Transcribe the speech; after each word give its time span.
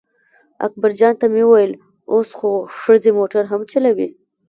اکبرخان 0.67 1.13
ته 1.19 1.25
مې 1.33 1.43
وویل 1.45 1.73
اوس 2.13 2.29
خو 2.37 2.49
ښځې 2.81 3.11
موټر 3.19 3.43
هم 3.51 3.61
چلوي. 3.71 4.07